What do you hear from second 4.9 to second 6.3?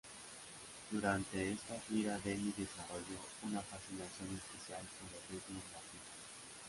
por los ritmos latinos.